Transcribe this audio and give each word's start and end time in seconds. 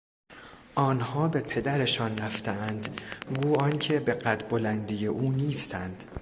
آنها 0.75 1.27
به 1.27 1.41
پدرشان 1.41 2.17
رفتهاند 2.17 3.01
گو 3.41 3.61
آنکه 3.61 3.99
به 3.99 4.13
قد 4.13 4.49
بلندی 4.49 5.05
او 5.07 5.31
نیستند. 5.31 6.03